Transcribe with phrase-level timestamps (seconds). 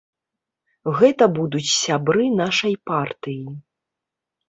[1.01, 3.43] Гэта будуць сябры нашай партыі.